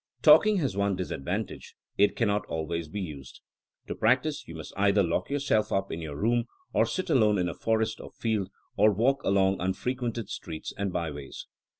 [0.23, 3.39] Talking has one disadvantage— ^it cannot al ways be used.
[3.85, 7.37] To practice it, you must either lock yourself up in your room, or sit alone
[7.37, 11.45] in a forest or field, or walk along unfrequented streets and by ways.